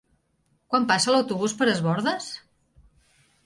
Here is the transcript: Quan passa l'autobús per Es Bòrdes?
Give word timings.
Quan 0.71 0.87
passa 0.93 1.13
l'autobús 1.15 1.55
per 1.61 1.69
Es 1.77 1.85
Bòrdes? 1.91 2.33